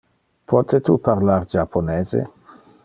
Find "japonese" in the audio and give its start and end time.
1.55-2.27